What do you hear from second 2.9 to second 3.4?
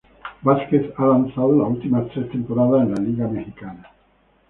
la Liga